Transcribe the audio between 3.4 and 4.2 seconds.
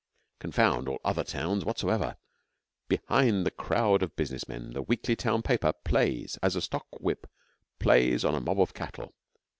the crowd of